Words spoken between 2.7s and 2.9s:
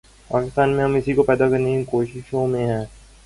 ہیں۔